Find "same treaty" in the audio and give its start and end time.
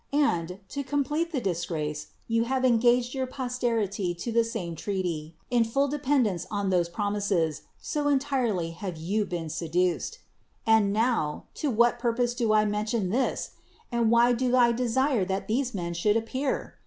4.43-5.35